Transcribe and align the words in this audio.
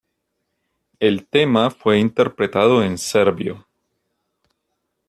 El 0.99 1.27
tema 1.27 1.69
fue 1.69 1.99
interpretado 1.99 2.81
en 2.81 2.97
serbio. 2.97 3.67